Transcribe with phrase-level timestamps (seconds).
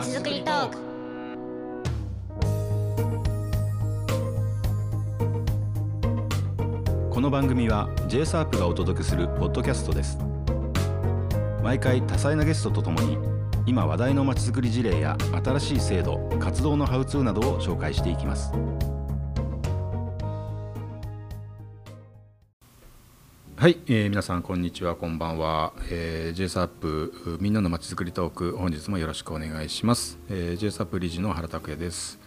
[0.00, 0.78] まちづくりトーク。
[7.10, 10.16] この番組は j s a r p がお届けするポッドキャストです。
[11.62, 13.18] 毎回多彩なゲストとともに
[13.66, 18.50] 今話題のまちづくり事例や新しい制度活動のハウツーなどを紹介していきます。
[23.60, 32.18] はい、えー皆さんこんにちはこんばんは、えー、j s a r p みんなのまちづくりトーク本日もよろしくお願いします、えー、j s a r p 理事の原拓也です。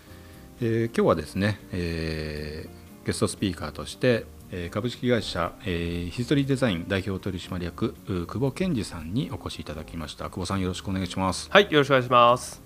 [0.62, 10.26] えー今日はですね、えーゲストスピーカーとして、えー株式会社、えーヒストリーデザイン代表取締役う久保健二さんにお越しいただきました。
[10.26, 12.62] 久保さんよろしくお願いします、はい、よろしくお願いします。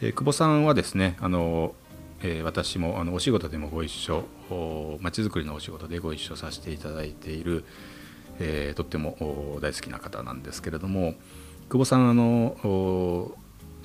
[0.00, 1.74] えー久保さんはですねあの、
[2.22, 7.66] えー私もあのお仕事でもご一緒おまちづくりのお仕事でご一緒させていただいている、
[8.40, 9.16] えーとっても
[9.56, 11.14] お大好きな方なんですけれども
[11.70, 13.36] 久保さんあのお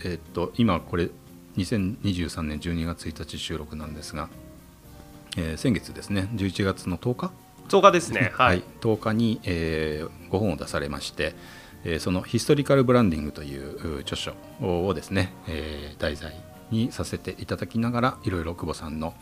[0.03, 1.09] えーっと今これ
[1.57, 4.29] 2023年12月1日収録なんですが、
[5.37, 7.31] えー先月ですね11月の10日
[7.69, 8.31] ？10日ですね。
[8.35, 8.63] はい。
[8.81, 11.35] 10日に、えーご本を出されまして、
[11.83, 16.35] えーそのヒストリカルブランディングというう著書をですね、えー題材
[16.71, 19.13] にさせていただきながらいろいろ久保さんの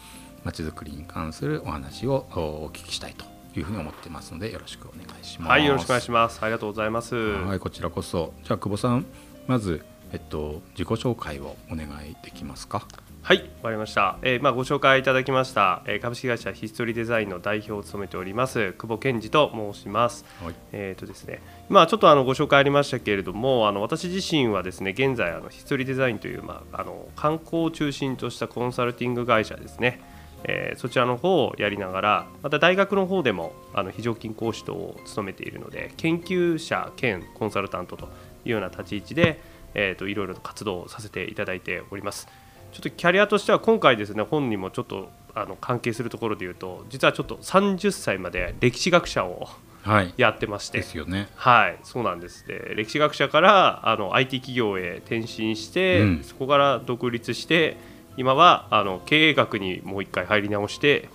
[0.44, 3.26] まちづくりに関するお話をおお聞きしたいと
[3.58, 5.50] いうふうに思っていますのでよろしくお願いします。
[5.50, 6.40] はい、よろしくお願いします。
[6.42, 7.16] ありがとうございます。
[7.16, 8.34] はい、こちらこそ。
[8.44, 9.06] じゃあ久保さん
[9.48, 12.86] まず、えっと、自己紹介をお願いできますか？
[13.22, 14.18] はい、わかりました。
[14.22, 20.26] えーまあご紹介いただきました、えー株式会社ヒストリーデザインの代表を務めております久保健二と申します。
[20.42, 30.02] はいえーとですね、まあちょっとあのご紹介ありましたけれども、あの私自身はですね、現在あのヒストリーデザインというまああの観光を中心としたコンサルティング会社ですね。
[30.44, 38.06] えーそちらの方をやりながらまた大学の方でもあの非常勤講師等を務めているので研究者兼コンサルタントと
[38.46, 39.42] いうような立ち位置で、
[39.74, 42.28] えー、といろいろと活動をさせていただいております。
[42.72, 49.48] ちょっとキャリアとしては今回ですね本にもちょっとあの関係するところで言うと実はちょっと30歳まで歴史学者を
[49.82, 50.14] はい。
[50.18, 50.80] やってまして。
[50.80, 51.30] ですよね。
[51.36, 52.46] はい、そうなんです。
[52.46, 56.24] で歴史学者からあの IT 企業へ転身して、うん。
[56.24, 57.78] そこから独立して
[58.20, 61.08] 今はあの経営学にもう一回入り直して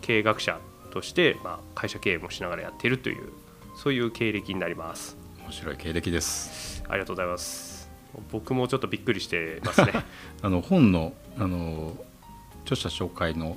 [0.00, 0.60] 経営学者
[0.92, 3.32] として、まあ、会社経営もしながらやっているという
[3.76, 6.84] そういう経歴になります面白い経歴です。
[6.88, 7.90] ありがとうございます
[8.30, 9.92] 僕もちょっとびっくりしてますね
[10.40, 11.96] あの本のあの
[12.64, 13.56] 著者紹介の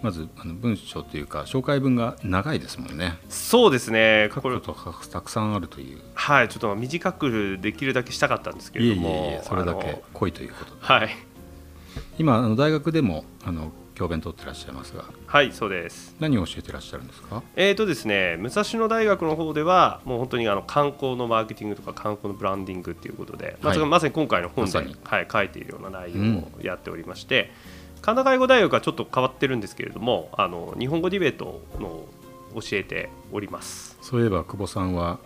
[0.00, 3.18] まずあの文章というか紹介文が長いですもんね。
[3.28, 6.00] そうですねこれたくさんあるという。
[6.14, 10.76] はいちょっと短くできるだけしたかったんですけれどもえそれだけ濃いということで。
[10.80, 11.33] はい
[12.18, 15.04] 今あの大学でもあの教鞭取ってらっしゃいますが。
[15.26, 16.16] はいそうです。
[16.18, 17.42] 何を教えてらっしゃるんですか？
[17.54, 23.88] えーとですね、武蔵野大学の方ではもう本当にあの観光のマーケティングとか観光のブランディングっていうことで、まあはい。
[23.88, 27.52] まさに今回の本で、まはい、書いているような内容をやっておりまして、
[28.02, 32.04] 神田外語大学はちょっと変わってるんですけれどもあの日本語ディベートの
[32.54, 33.96] 教えております。
[34.02, 35.18] そういえば久保さんは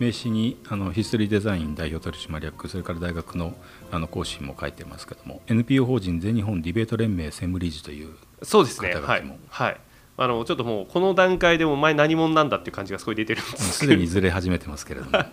[0.00, 3.54] 名刺にあのヒストリーデザイン代表取締役それから大学の
[3.92, 9.24] あの講師も書いてますけども NPO 法人全日本ディベート連盟専務理事というそうですね、はい。
[9.48, 9.80] はい、
[10.16, 15.28] あのちょっともうこの段階でもお前何者なんだっていう感じがすごい出てるんです すでにずれ始めてますけれども、 はい。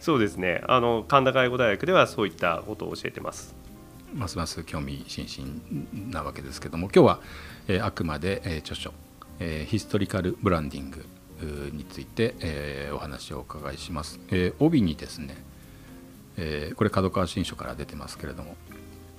[0.00, 0.62] そうですね。
[0.66, 3.54] あの神田外語大学ではそういったことを教えてます。
[4.14, 7.20] ますます興味津々なわけですけども今日は、
[7.68, 8.92] えーあくまで、えー著書、
[9.38, 11.04] えーヒストリカルブランディング
[11.44, 15.36] について、えーお話をお伺いします、えー帯にですね、
[16.36, 18.56] えーこれ角川新書から出てますけれども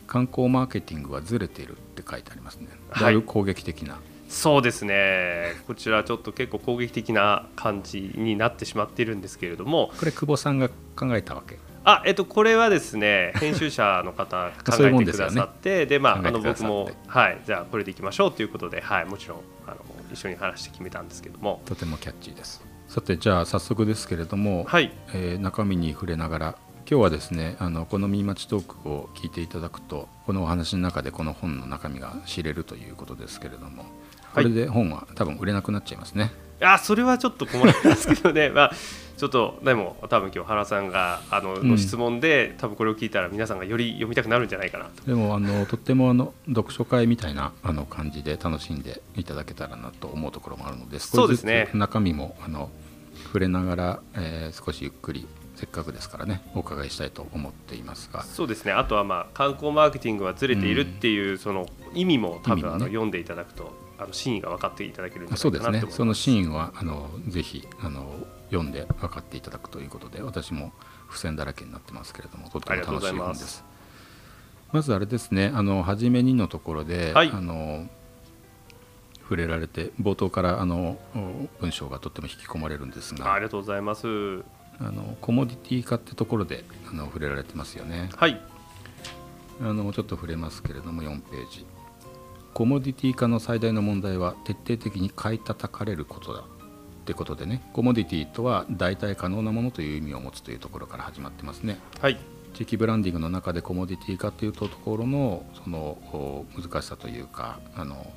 [0.08, 2.68] 観光マーケティングはずれているって書いてありますね。
[3.00, 5.54] だいぶ攻撃的な、そうですね。
[5.68, 9.90] こちらちょっと結構攻撃的な感じになってしまっているんですけれども。
[9.98, 10.68] これ久保さんが
[10.98, 11.58] 考えたわけ？
[11.84, 19.78] あ、えっと、これはですね 編集者の方考えてくださってで、まあ、あの僕も、はい、じゃあこれでいきましょうということで、はい、もちろんあの
[20.12, 21.62] 一緒に話して決めたんですけども。
[21.66, 22.62] とてもキャッチーです。
[22.88, 24.92] さてじゃあ早速ですけれども、はい。
[25.14, 26.56] えー中身に触れながら
[26.90, 33.88] 今日はですねあのこの「ミーマチトーク」を聞いていただくとこのお話の中でこの本の中身が知れるということですけれどもこ
[34.36, 34.46] はい。
[34.46, 38.72] れで本は多分売れなくなっちゃいますね、あそれはちょっと困るんですけどね、 まあ、
[39.18, 41.70] ちょっとでも多分今日原さんがあの、うん。
[41.70, 45.04] の質問で多分これを聞いたら皆さんがより読みたくなるんじゃないかなと。
[45.04, 51.70] でもあのとってもあの読書会みたいなあの感じで楽しんでいただけたらなと思うところもあるのでそうですね。
[51.74, 52.72] 中身もあの
[53.26, 58.24] 触れながら、えー少しゆっくりせっかくですからねお伺いしたいと思っていますが。
[58.24, 58.72] そうですね。
[58.72, 63.72] あとは、まあ、観光マーケティングはずれているっていう、その意味も多分、あの読んでいただくと
[64.02, 65.84] あの真意が分かっていただけるんじゃそうですね。
[65.90, 68.12] そのシーンはあのぜひあの
[68.50, 70.72] 読んで分かっていただくということで私も
[71.10, 73.64] 付箋だらけになってますけれどもとっても楽しい本です。
[74.72, 77.88] まずあれですねあの初めにのところで、はいあの
[79.24, 80.98] 触れられて冒頭からあの
[81.62, 84.06] 文章がとっても引き込まれるんですがありがとうございます。
[84.80, 88.10] あのコモディティ化ってところであの触れられてますよね。
[88.18, 88.42] はい。
[89.62, 91.66] あのちょっと触れますけれども4ページ
[92.54, 96.44] コモディティ化の最大の問題は徹底的に買い叩かれることだっ
[97.06, 97.62] てことでね。
[97.74, 101.80] コモディティとは代替可能なものという意味を持つというところから始まってますね。
[102.00, 102.20] はい。
[102.54, 108.12] 地域ブランディングの中でコモディティ化というところのそのお難しさというかあの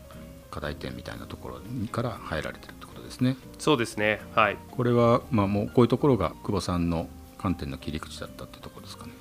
[0.51, 1.61] 課題点みたいなところ
[1.91, 3.37] から入られてるってことですね。
[3.59, 4.21] そうですね。
[4.35, 4.57] はい。
[4.73, 7.09] これはまあもうこういうところが久保さんの
[7.39, 9.13] 観点の切り口だったってところですかね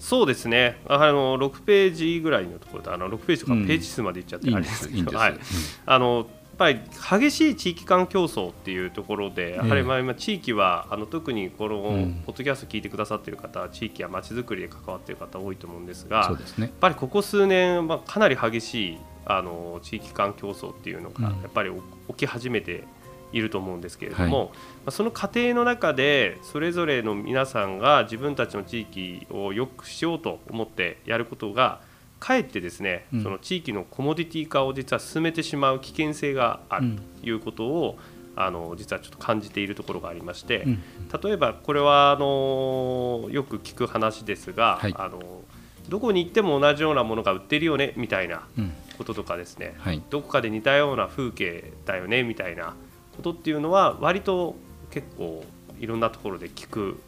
[0.00, 0.80] そうですね。
[0.88, 5.16] あの6ページぐらいのところであの6ページとかうんページ数までいっちゃっていいあれですけど。
[5.16, 5.38] はい。
[5.86, 6.26] あの
[6.60, 12.22] やっぱり激しい地域間競争っていうところで、やはりまあ今、地域はあの特にこのうん。
[12.26, 16.70] ポッドキャスト聞いてくださっている方、地域やまちづくりで関わっている方多いと思うんですが、やっそうですね。
[16.80, 21.40] ぱりここ数年、まあ、かなり激しいあの地域間競争っていうのがうん。
[21.40, 21.70] やっぱり
[22.08, 22.84] 起き始めて
[23.32, 24.48] いると思うんですけれども、はい。
[24.48, 24.54] ま
[24.86, 31.80] あ、その過程の中でそれぞれの皆さんが自分たちの地域を良くしようと思ってやることが
[32.18, 33.22] かえってですね、うん。
[33.22, 37.00] その地域のコモディティ化を実は進めてしまう危険性があるうん。
[37.22, 37.98] ということを、
[38.36, 40.82] あの実はちょっと感じているところがありまして、うん。
[41.22, 44.94] 例えばこれはあのよく聞く話ですが、はい。
[44.96, 45.42] あの
[45.88, 48.72] どこに行っても同じようなものが売ってるよねみたいなうん。
[48.98, 50.02] こととかですね、はい。
[50.10, 52.74] どこかで似たような風景だよねみたいな
[53.20, 54.56] ことっていうのは割と
[54.90, 55.44] 結構
[55.78, 57.00] いろんなところで聞く、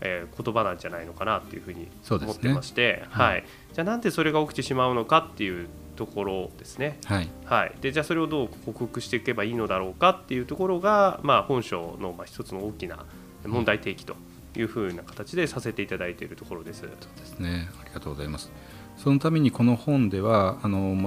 [0.00, 6.98] えー言葉なんじゃないのかなっていうふうに思ってまして、はい、じゃあなんでそれが起きてしまうのかっていうところですね。
[7.04, 7.28] はい。
[7.44, 13.04] はい、でじゃあそれをどう克服していけばいいのだろうかっていうところが、まあ、本書のまあ一つの大きな
[13.46, 14.16] 問題提起と
[14.56, 16.82] いうふうな形でさせていただいているところです。
[16.82, 16.88] で
[17.24, 17.68] すね。
[17.80, 18.50] ありがとうございます。
[18.96, 20.58] そのためにこの本では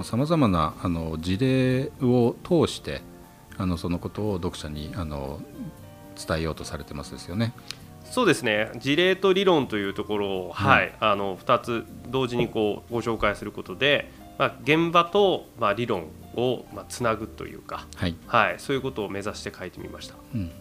[0.04, 3.02] さまざまなあの事例を通して
[3.58, 5.40] あのそのことを読者にあの
[6.16, 7.54] 伝えようとされてますですよね。
[8.04, 16.04] そうですね事例と理論というところを、はい、あの2つ同時にこうご紹介することで、まあ、現場と、まあ、理論
[16.36, 20.16] を、まあ、つなぐというか、はい、はい、そういうことを目指して書いてみました。
[20.34, 20.52] うん、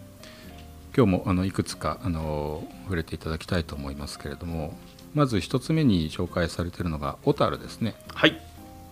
[0.97, 4.75] 今日もあのいくつかあの触れていただきたいと思いますけれども
[5.13, 7.95] まず一つ目に紹介されているのが小樽ですね。
[8.13, 8.41] はい、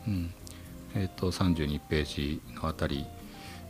[0.07, 0.33] うん
[0.95, 3.05] えー、と32ページのあたり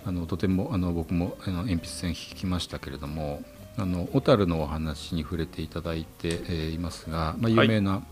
[0.05, 3.41] あのとてもあの僕もあの鉛筆線引きましたけれども
[3.77, 8.03] あの小樽のお話に触れていただいて、えーいますが、まあ、有名な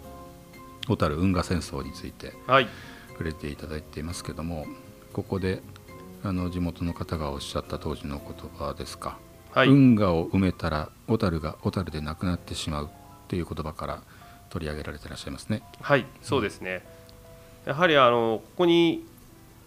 [0.87, 2.67] 小樽運河戦争についてはい、
[3.09, 4.65] 触れていただいていますけども
[5.13, 5.61] ここで
[6.23, 9.17] あの地元の方がおっしゃった当時の言葉ですか、
[9.51, 12.89] はい、運河を埋めたら小樽が小樽でなくなってしまう
[13.27, 14.01] という言葉から
[14.49, 15.63] 取り上げられていらっしゃいますね。
[15.81, 16.83] はい、そうですね。
[17.65, 19.05] やはりあのここに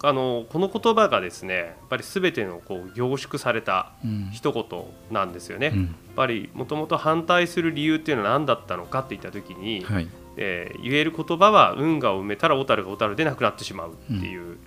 [0.03, 4.29] あのこの言葉がですねやっぱり全てのこう凝縮されたうん。
[4.31, 4.65] 一言
[5.11, 5.67] なんですよね。
[5.67, 10.07] やっうんぱりもともと反対する理由っていうのは何だったのかって言った時に、はい。
[10.37, 14.57] えー言える言葉は運河を埋めたら小樽が小樽でなくなってしまうっていう、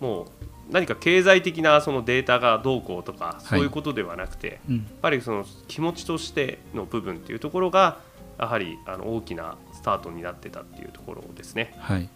[0.00, 4.76] もう何か経済的なそのデータがどうこうとかそういうことではなくて、うん。
[4.76, 7.98] やっぱりその気持ちとしての部分っていうところが
[8.38, 11.74] やはりあの大きなスタートになってたっていうところですね。
[11.78, 12.08] はい、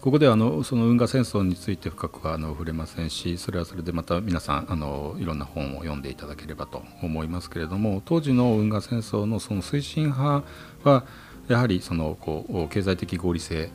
[0.00, 10.44] ここではあのその運河戦争について深くはあの触れませんしそれはそれでまた皆さんあのいろんな本を読んでいただければと思いますけれども当時の運河戦争のその推進派
[10.84, 11.04] は
[11.48, 13.70] やはりそのこう経済的合理性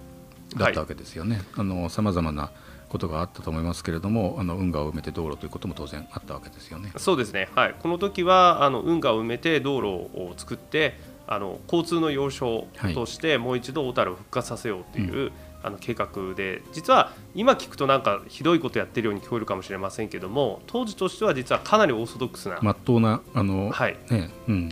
[0.56, 1.42] だったわけですよね。
[1.90, 2.52] さまざまな
[2.88, 6.94] ことがあったと思いますけれどもあの運河を埋めて道路ということも当然あったわけですよね。
[6.98, 15.32] そうですね、はい、この時はあの運河を埋めて道路を作ってあの交通の要衝としてもう一度小樽を復活させようという、
[15.64, 23.98] あの計画で実は今聞くとなんかひどいことやってるように聞こえるかもしれませんけども当時としては実はかなりオーソドックスな、まっとうなあの、はい。
[24.10, 24.72] ねうん、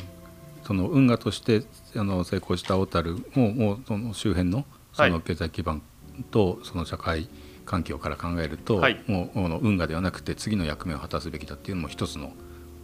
[0.63, 1.63] その運河として
[1.95, 5.11] あの成功した小樽ももうその周辺のそはい。
[5.11, 5.81] の経済基盤
[6.29, 7.29] とその社会
[7.65, 9.01] 環境から考えると、はい。
[9.07, 12.33] もうあの運河ではなくて次の役目を果たすべきだっていうのも一つの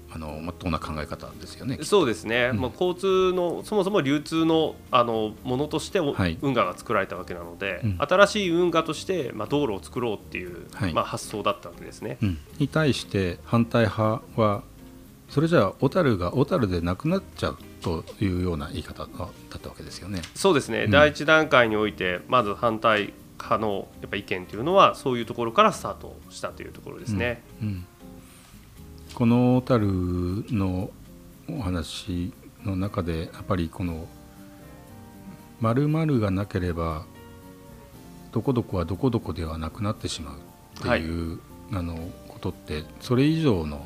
[0.09, 1.79] あのまっとうな考え方ですよね。
[1.83, 2.61] そうですね、うん。
[2.61, 6.37] まあ、交通のそもそも流通のあのものとしておはい。
[6.41, 7.97] 運河が作られたわけなので、うん。
[7.99, 10.93] 新しい運河として、まあ、道路を作ろうっていう、はい。
[10.93, 12.17] まあ、発想だったわけですね。
[12.21, 12.37] うん。
[12.57, 14.63] に対して反対派は
[15.29, 19.09] それじゃあ小樽が小樽でなくなっちゃうというような言い方だっ
[19.61, 20.21] たわけですよね。
[20.35, 20.91] そうですね、うん。
[20.91, 27.43] 第一段階においてまず反対派のやっぱ意見というのはそういうところからスタートしたというところですね。
[27.61, 27.67] うん。
[27.67, 27.85] うん
[29.17, 29.87] この小樽
[30.51, 30.91] の
[31.49, 32.31] お話
[32.63, 34.07] の中でやっぱりこの
[35.59, 37.03] 「〇〇がなければ
[38.31, 40.35] どこどこはどこどこではなくなってしまう
[40.79, 41.39] っていう、
[41.73, 41.97] あの
[42.27, 43.83] ことってそれ以上の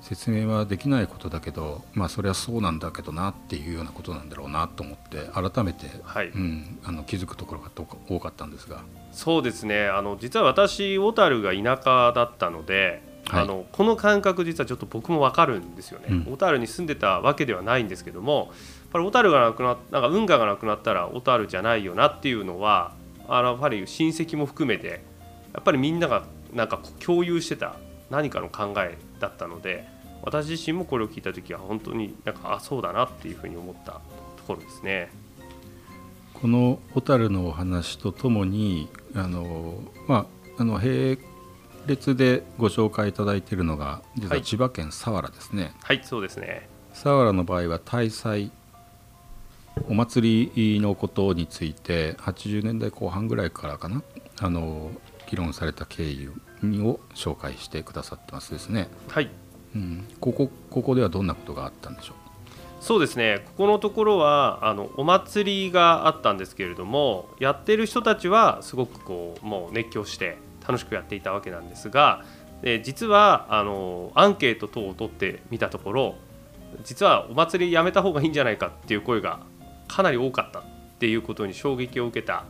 [0.00, 6.30] 説明はできないことだけどまあそれはそうなんだけどなっていうようなことなんだろうなと思って改めて、はい。
[6.30, 7.70] うん、あの気づくところが
[8.08, 8.82] 多かったんですが。
[9.12, 9.86] そうですね。
[9.86, 22.92] あの実は私小樽が田舎だったので、はい、あのこの感覚実はちょっと僕も分かるんですよね、小樽に住んでたわけではないんですけどもやっぱり小樽がなくななんか運河がなくなったら小樽じゃないよなっていうのは
[23.28, 25.02] あのやっぱり親戚も含めて
[25.52, 27.76] やっぱりみんながなんか共有してた
[28.10, 29.88] 何かの考えだったので
[30.22, 34.00] 私自身もこれを聞いた時は本当になんかあそうだなっていうふうに思ったと
[34.46, 35.10] ころですね。
[36.34, 40.26] この小樽のお話とともにあの、ま
[40.58, 41.18] あ、あの並
[41.86, 45.74] 列でご紹介いただいているのが実は千葉県佐原ですね。
[45.82, 46.68] はい、はい、そうですね。
[46.90, 48.50] 佐原の場合は大祭
[49.88, 54.02] お祭りのことについて80年代後半ぐらいからかな
[54.40, 54.90] あの
[55.28, 58.88] 議論された経緯を紹介してくださってますですね。
[59.08, 59.30] はい。
[59.74, 62.16] うん、ここここではどんなことがあったんでしょう？
[62.80, 63.42] そうですね。
[63.44, 72.24] ここのところはあのお祭りがあったんですけれどもやってる人たちはすごくこうもう熱狂して楽しくやっていたわけなんですが、
[72.62, 76.14] え実はあのアンケート等を取ってみたところ
[76.84, 79.40] 実はお祭りやめた方がいいんじゃないかっていう声が
[79.88, 80.62] かなり多かったっ
[80.98, 82.44] ていうことに衝撃を受けた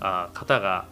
[0.00, 0.86] あ方が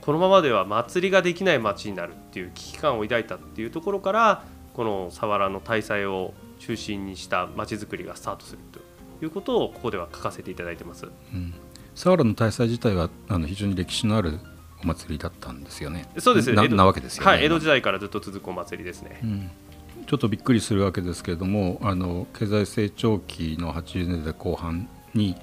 [0.00, 8.80] このままでは祭りができない街になるっていう危機感を抱いたっていうところからこの佐原の大祭を中心にしたまちづくりがスタートすると
[9.24, 11.54] いうことをここでは書かせていただいてます、うん、
[11.94, 14.38] 佐原の大祭自体はあの非常に歴史のある
[14.82, 16.08] お祭りだったんですよね。
[16.18, 19.20] そうですななわけですよね、はい、江戸時代からずっと続くお祭りですね。
[19.22, 19.50] うん、
[20.06, 25.36] ちょっとびっくりするわけですけれどもあの経済成長期の80年代後半に、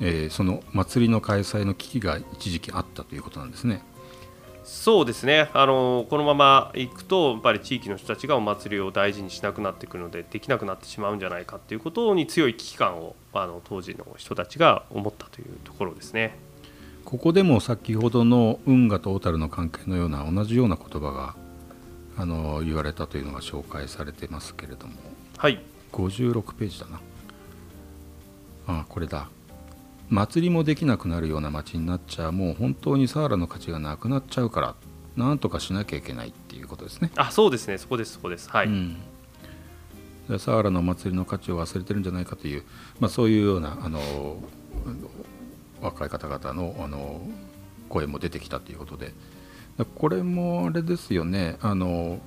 [0.00, 3.82] えー、その祭りの開催の危機が一時期あったということなんですね。
[4.68, 16.36] そうですねあのこのままいくとやっぱり地域の人たちがお祭りを大事にしなくなってくるのでできなくなってしまうんじゃないかということに強い危機感をあの当時の人たちが思ったというところですね。
[17.08, 21.36] ここでも先ほどの運河と小樽の関係のような同じような言葉が
[22.18, 24.92] あの言われたというのが紹介されてますけれども、
[25.38, 25.58] はい、
[25.90, 27.00] 56ページだな。
[28.66, 29.30] あこれだ。
[30.10, 34.74] 祭りもできなくなるような街になっちゃもう本当にサーラの価値がなくなっちゃうから
[35.16, 37.10] なんとかしなきゃいけないっていうことですね。
[37.16, 37.78] あそうですね。
[37.78, 38.50] そこですそこです。
[38.50, 38.98] はい、うん、
[40.38, 42.64] サーラの祭りの価値を忘れてるんじゃないかという、
[43.00, 43.98] まあ、そういうようなあの
[45.80, 47.20] 若い方々のあの
[47.88, 49.14] 声も出てきたということで
[49.94, 52.20] これもあれですよねあの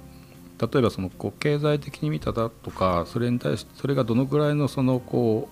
[0.62, 5.50] 例えばそのこう経済的に見ただとかそれに対してそれがどのぐらいのそのこ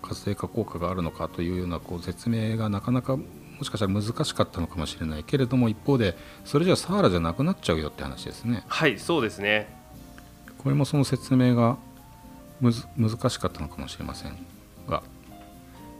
[0.00, 3.24] う活性化効果があるのかというようなこう説明がなかなかも
[3.62, 8.64] しかしたら難しかったのかもしれないけれども一方でそれじゃサハラじゃなくなっちゃうよって話ですね。
[8.66, 9.72] はいそうですね
[10.58, 11.76] これもその説明が
[12.60, 14.36] むず難しかったのかもしれません
[14.88, 15.02] が。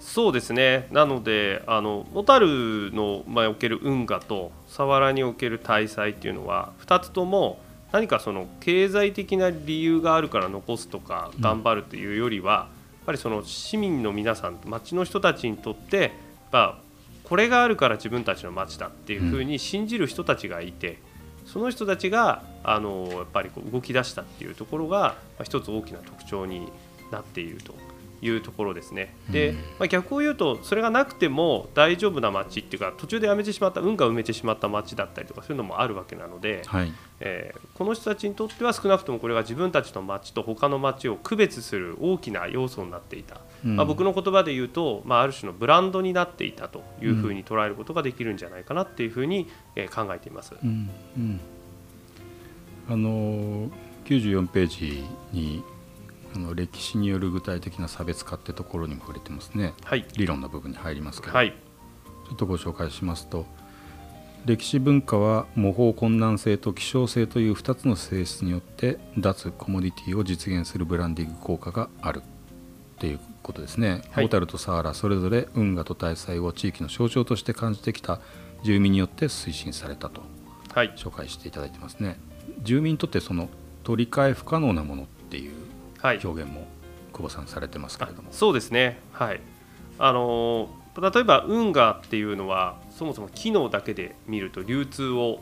[0.02, 0.88] そうですね。
[0.90, 7.60] なのであの小樽の、まあ、おける運河と佐原における大祭っていうのは2つとも
[7.92, 16.12] 何かその経済的な理由があるから残すとか頑張るというよりは、やっぱりその市民の皆さん町の人たちにとって
[16.50, 16.78] まあ
[17.22, 20.98] これがあるから自分たちの町だっていうふうに信じる人たちがいて、
[21.46, 26.70] その人たちがあのやっぱりこう動き出したっていうところが一つ大きな特徴に
[27.12, 27.74] なっていると
[28.22, 29.14] いうところですね。
[29.30, 50.54] で、まあ、逆を言うとそれがなくても大丈夫な町っていうか途中でやめてしまった運が埋めてしまった町だったりとかそういうのもあるわけなので、はい、えー、この人たちにとっては少なくともこれが自分たちの町と他の町を区別する大きな要素になっていた、うん、まあ、僕の言葉で言うと、まあ、ある種のブランドになっていたというふうに捉えることができるんじゃないかなっていうふうに、えー、考えています。
[50.62, 50.90] うん。
[51.16, 51.40] うん、
[52.88, 53.68] あの
[54.04, 55.64] 94ページに
[56.34, 61.50] あの歴史による具体的な差別化ってところにも触れてますね、はい、理論の部分に入りますけど、はい、
[62.28, 63.46] ちょっとご紹介しますと
[64.44, 72.22] 歴史文化は模倣困難性と希少性という2つの性質によって脱コモディティを実現するブランディング効果がある
[72.98, 74.02] ということですね。
[74.10, 78.20] はい、小樽とサハラそれぞれ運河と大祭を地域の象徴として感じてきた
[78.64, 80.22] 住民によって推進されたと
[80.96, 82.08] 紹介していただいてますね。
[82.08, 82.18] はい、
[82.62, 83.48] 住民にとってその
[83.84, 85.52] 取り替え不可能なものっていう
[86.02, 86.66] 表現も
[87.12, 88.98] 久保さんされてますけれども、そうですね。
[89.12, 89.40] はい。
[89.98, 90.68] あの
[91.00, 95.40] 例えば運河っていうのはそもそも機能だけで見ると流通を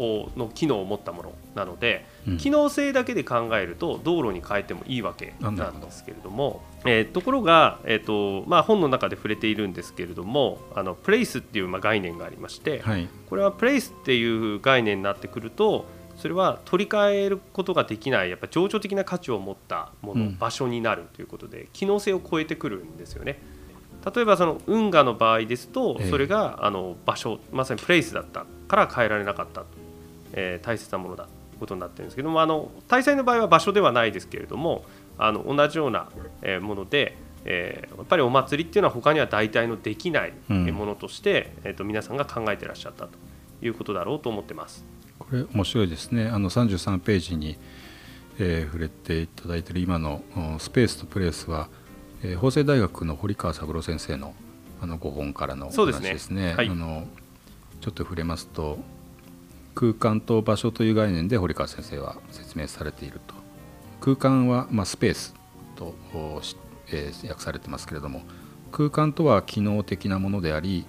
[0.00, 2.38] をの機能を持ったものなので、うん。
[2.38, 13.08] 機能性だけで考えると道路に変えてもいいわけなんですけれども、えーところが、えーとまあ、本の中で触れているんですけれどもあのプレイスっていうまあ概念がありまして、はい。
[13.28, 15.86] これはプレイスっていう概念になってくると
[16.18, 23.40] それは取り替えることができないやっぱ情緒的な価値を持ったもの、うん場所になるということで機能性を超えてくるんですよね。
[24.14, 29.64] 例えばその運河の場合ですとええそれがあの場所まさにプレイスだったから変えられなかった、
[30.32, 34.84] えー大切なものだということになってるんですけどもあの大祭の場合は場所ではないですけれども
[35.18, 36.08] あの同じような
[36.42, 43.10] えーもので、えーやっぱりお祭りっていうのは他には代替のできないものとして、えー、と皆さんが考えてらっしゃったと
[43.60, 44.97] いうことだろうと思ってます。
[45.30, 46.28] これ面白いですね。
[46.28, 47.56] あの33ページに、
[48.38, 51.68] えー触れていただいている今のうんスペースとプレイスは、
[52.22, 54.34] えー法政大学の堀川三郎先生の
[54.80, 56.08] あの5本からのおそうですね。
[56.08, 56.54] 話ですね。
[56.54, 56.68] はい。
[56.68, 57.06] あの
[57.80, 58.78] ちょっと触れますと
[59.74, 63.34] 空間と場所という概念で堀川先生は説明されていると。
[64.00, 65.34] 空間は、まあ、スペース
[65.76, 65.94] と、
[66.90, 68.22] えー訳されてますけれども
[68.70, 70.86] 空間とは機能的なものであり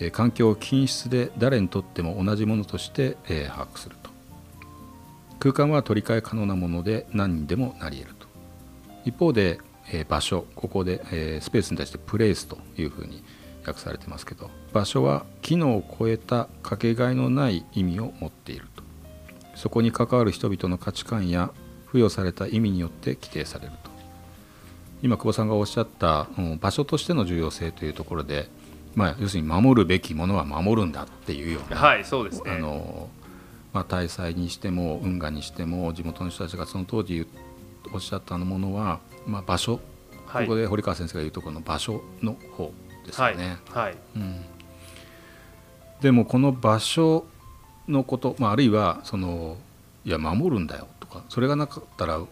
[0.00, 4.10] え環境を均質で誰にとっても同じものとして、え把握すると。
[5.40, 8.26] 空間は取り替え可能なもので何にでもなり得ると。
[9.04, 13.22] 一方で、え場所ここで、えスペースに対してプレイスというふうに
[13.66, 18.82] 訳されてますけど場所は機能を超えたかけがえのない意味を持っていると。
[19.54, 21.50] そこに関わる人々の価値観や
[21.86, 23.90] 付与された意味によって規定されると。
[25.02, 26.28] 今久保さんがおっしゃった、
[26.60, 28.48] 場所としての重要性というところで、
[28.94, 32.52] まあ、要するに守るべきものは守るんだっていうような、はいそうですね。
[32.52, 33.08] あの
[33.72, 37.26] まあ、大祭にしても運河にしても地元の人たちがその当時
[37.92, 39.80] おっしゃったものは、まあ、場所、
[40.26, 40.46] はい。
[40.46, 42.72] ここで堀川先生が言うところの場所の方
[43.06, 43.58] ですはいよね。
[43.70, 44.44] はいうん、
[46.00, 47.26] でもこの場所
[47.88, 49.56] のこと、まあ、あるいはその
[50.04, 52.28] いや守るんだよとかそれがなかったらう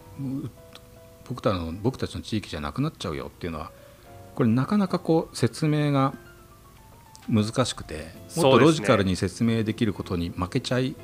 [1.27, 3.71] 僕たちの僕たちの地域じゃなくなっちゃうよっていうのは
[4.35, 6.13] これなかなかこう説明が
[7.29, 10.95] 難しくてもっとロジカルに説明できることに負けちゃい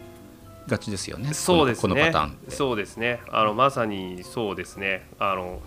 [0.67, 2.05] がちですよねそうですね。
[2.07, 2.51] パターンって。
[2.51, 3.21] そうですね。
[3.29, 5.07] あのまさにそうですね。
[5.19, 5.61] あの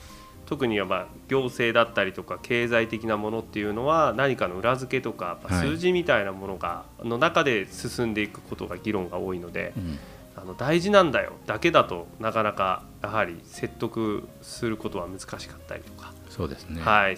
[0.46, 9.98] 特にはまあ行政だったりとか経済的なものっていうのは何かの裏付けとか数字みたいなものが、の中で進んでいくことが議論が多いのでうん。
[10.38, 17.16] あの大事なんだよだけだとなかなかやはり説得することは難しかったりとか、そうですね、はい、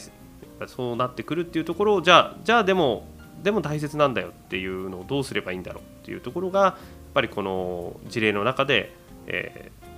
[0.68, 3.08] そうなってくるっていうところをじゃあじゃあでも
[3.42, 6.74] でも大切なんだよっていうのをどうすればいいんだろうっていうところがやっ
[7.14, 8.92] ぱりこの事例の中で、
[9.27, 9.88] えー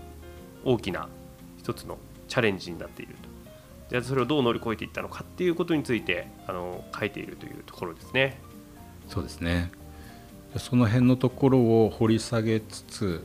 [0.65, 1.09] 大きな
[1.57, 1.99] 一つの
[2.29, 3.29] チャレンジになっていると
[3.89, 8.39] じゃあそれをどう乗り越えていったのかっていうことについてあの書いているというところですね。
[9.09, 9.73] そうですね
[10.57, 13.25] その辺のところを掘り下げつつ、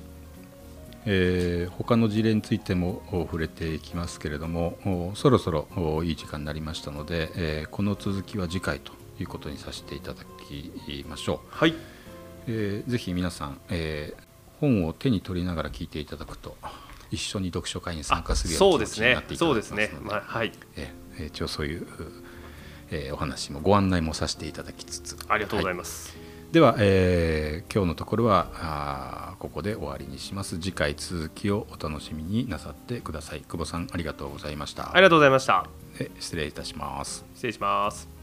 [1.05, 5.67] えー他の事例についても触れていきますけれどもそろそろ
[6.03, 11.73] いい時間になりましたので、えーこの続きは次回ということにさせていただきましょう、はい。
[12.47, 14.25] えーぜひ皆さん、えー
[14.61, 16.55] 本を手に取りながら聞いていただくと
[17.11, 20.51] 一緒に読書会に参加するような気持ちになっていただそうですけますのでね、まあ、はい。
[20.77, 21.87] えーえー一応そういう、
[22.89, 25.17] えーお話もご案内もさせていただきつつ。
[25.27, 26.15] ありがとうございはます。
[26.51, 30.57] では、えー今日のところはあーここで終わりにします。
[30.57, 33.41] 次回続きをお楽しみになさってください。
[33.41, 35.67] 久保さんありがとうございました、ありがとうございました。
[35.99, 37.25] え失礼いたします。
[37.33, 38.14] 失礼します。